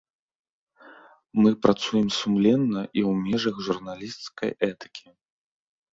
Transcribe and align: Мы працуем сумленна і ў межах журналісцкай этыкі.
Мы 1.41 1.51
працуем 1.67 2.07
сумленна 2.19 2.81
і 2.97 3.01
ў 3.11 3.13
межах 3.27 3.55
журналісцкай 3.69 4.51
этыкі. 4.73 5.05